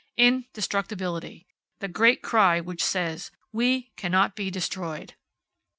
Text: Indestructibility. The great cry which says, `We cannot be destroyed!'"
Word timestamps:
Indestructibility. 0.17 1.45
The 1.77 1.87
great 1.87 2.23
cry 2.23 2.59
which 2.59 2.83
says, 2.83 3.29
`We 3.53 3.95
cannot 3.97 4.35
be 4.35 4.49
destroyed!'" 4.49 5.13